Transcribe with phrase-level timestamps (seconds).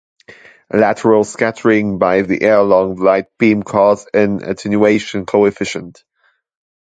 [0.73, 6.03] Lateral scattering by the air along the light beam cause an attenuation coefficient.